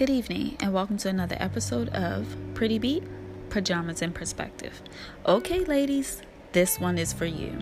[0.00, 3.02] Good evening, and welcome to another episode of Pretty Beat
[3.50, 4.80] Pajamas in Perspective.
[5.26, 6.22] Okay, ladies,
[6.52, 7.58] this one is for you.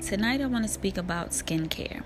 [0.00, 2.04] Tonight, I want to speak about skincare.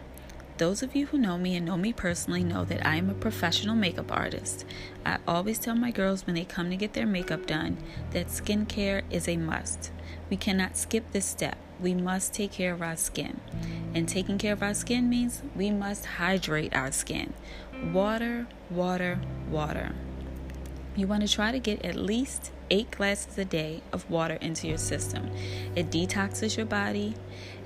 [0.57, 3.15] Those of you who know me and know me personally know that I am a
[3.15, 4.65] professional makeup artist.
[5.05, 7.77] I always tell my girls when they come to get their makeup done
[8.13, 9.91] that skincare is a must.
[10.31, 11.59] We cannot skip this step.
[11.79, 13.41] We must take care of our skin.
[13.93, 17.35] And taking care of our skin means we must hydrate our skin.
[17.85, 19.93] Water, water, water.
[20.97, 24.67] You want to try to get at least eight glasses a day of water into
[24.67, 25.31] your system.
[25.75, 27.15] It detoxes your body,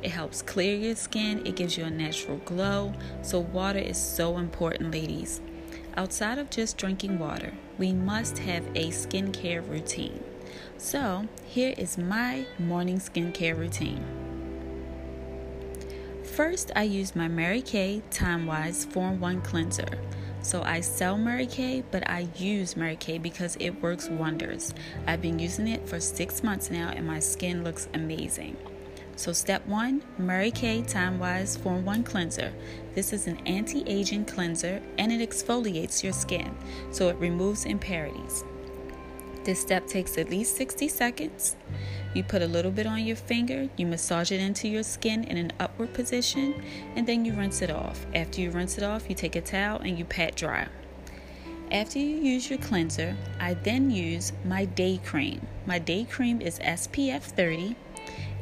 [0.03, 2.93] it helps clear your skin, it gives you a natural glow.
[3.23, 5.41] So, water is so important, ladies.
[5.97, 10.23] Outside of just drinking water, we must have a skincare routine.
[10.77, 14.20] So, here is my morning skincare routine.
[16.34, 19.99] First, I use my Mary Kay Time Wise 4 1 cleanser.
[20.43, 24.73] So I sell Mary Kay, but I use Mary Kay because it works wonders.
[25.09, 28.57] I've been using it for six months now and my skin looks amazing.
[29.16, 32.55] So, step one Mary Kay Time Wise 4-in-1 Cleanser.
[32.95, 36.57] This is an anti aging cleanser and it exfoliates your skin,
[36.90, 38.45] so it removes impurities.
[39.45, 41.57] This step takes at least 60 seconds.
[42.13, 45.38] You put a little bit on your finger, you massage it into your skin in
[45.38, 46.63] an upward position,
[46.95, 48.05] and then you rinse it off.
[48.15, 50.68] After you rinse it off, you take a towel and you pat dry.
[51.71, 55.46] After you use your cleanser, I then use my day cream.
[55.66, 57.77] My day cream is SPF 30.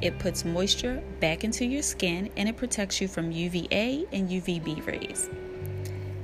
[0.00, 4.86] It puts moisture back into your skin and it protects you from UVA and UVB
[4.86, 5.28] rays.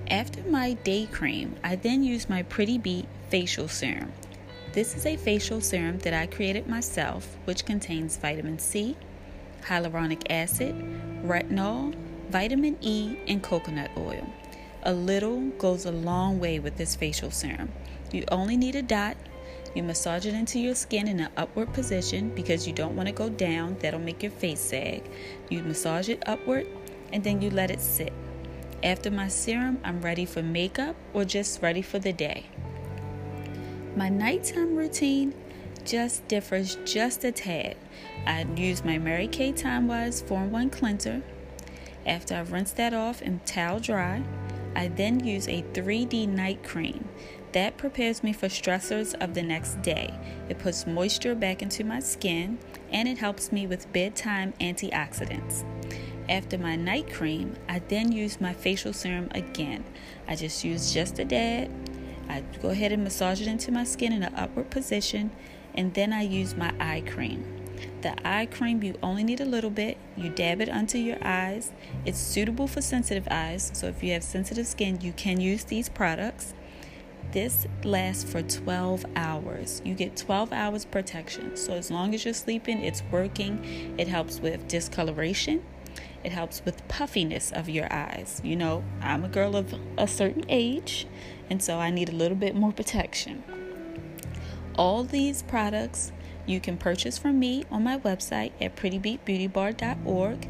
[0.08, 4.12] After my day cream, I then use my Pretty Beat facial serum.
[4.75, 8.97] This is a facial serum that I created myself, which contains vitamin C,
[9.62, 10.75] hyaluronic acid,
[11.25, 11.94] retinol,
[12.28, 14.28] vitamin E, and coconut oil.
[14.83, 17.70] A little goes a long way with this facial serum.
[18.11, 19.17] You only need a dot.
[19.77, 23.14] You massage it into your skin in an upward position because you don't want to
[23.14, 25.08] go down, that'll make your face sag.
[25.51, 26.67] You massage it upward
[27.12, 28.12] and then you let it sit.
[28.83, 32.46] After my serum, I'm ready for makeup or just ready for the day.
[33.96, 35.34] My nighttime routine
[35.84, 37.77] just differs just a tad.
[38.27, 41.22] I use my Mary Kay Time Wise 4-in-1 cleanser.
[42.05, 44.24] After I rinse that off and towel dry,
[44.74, 47.08] I then use a 3D night cream.
[47.52, 50.12] That prepares me for stressors of the next day.
[50.48, 52.58] It puts moisture back into my skin
[52.90, 55.64] and it helps me with bedtime antioxidants.
[56.28, 59.84] After my night cream, I then use my facial serum again.
[60.26, 61.70] I just use just a dab
[62.29, 65.30] I go ahead and massage it into my skin in an upward position,
[65.74, 67.45] and then I use my eye cream.
[68.02, 69.96] The eye cream, you only need a little bit.
[70.17, 71.73] You dab it onto your eyes.
[72.05, 75.89] It's suitable for sensitive eyes, so if you have sensitive skin, you can use these
[75.89, 76.55] products.
[77.33, 79.83] This lasts for 12 hours.
[79.85, 81.56] You get 12 hours protection.
[81.56, 83.95] So, as long as you're sleeping, it's working.
[83.98, 85.64] It helps with discoloration,
[86.23, 88.41] it helps with puffiness of your eyes.
[88.45, 91.06] You know, I'm a girl of a certain age,
[91.50, 93.42] and so I need a little bit more protection.
[94.77, 96.12] All these products
[96.46, 100.48] you can purchase from me on my website at prettybeatbeautybar.org,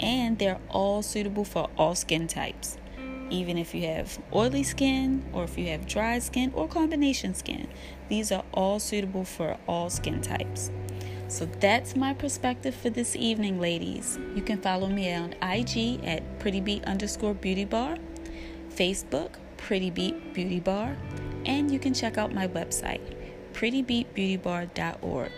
[0.00, 2.76] and they're all suitable for all skin types.
[3.30, 7.68] Even if you have oily skin, or if you have dry skin, or combination skin,
[8.08, 10.70] these are all suitable for all skin types.
[11.28, 14.18] So that's my perspective for this evening, ladies.
[14.34, 17.36] You can follow me on IG at prettybeat underscore
[18.74, 19.30] Facebook,
[19.60, 20.96] Pretty Beat Beauty Bar,
[21.46, 23.00] and you can check out my website,
[23.52, 25.32] prettybeatbeautybar.org.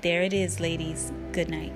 [0.00, 1.12] There it is, ladies.
[1.30, 1.72] Good night.